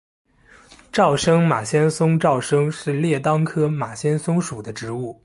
[0.91, 5.15] 沼生马先蒿沼生是列当科马先蒿属的植物。